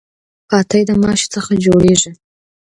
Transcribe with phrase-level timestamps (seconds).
[0.49, 2.11] پاتی د ماشو څخه جوړیږي.